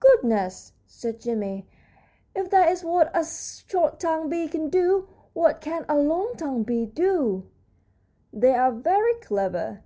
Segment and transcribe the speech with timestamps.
[0.00, 1.66] "Goodness!" said Jimmie,
[2.34, 6.64] "if that is what a short tongued bee can do, what can a long tongued
[6.64, 7.46] bee do?"
[8.32, 9.82] "They are very clever.